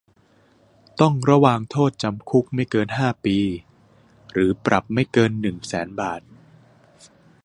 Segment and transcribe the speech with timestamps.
[0.99, 3.37] ต้องระวางโทษจำคุกไม่เกินห้าปี
[4.31, 6.21] หรือปรับไม่เกินหนึ่งแสนบาท